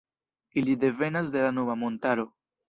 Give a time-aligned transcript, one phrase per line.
[0.61, 2.27] Ili devenas de la Nuba-montaro.